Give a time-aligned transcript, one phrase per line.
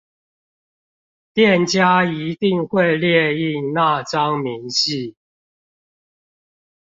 [1.31, 5.13] 店家一定會列印那張明細